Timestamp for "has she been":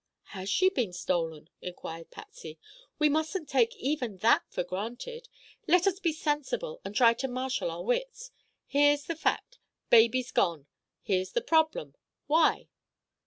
0.33-0.93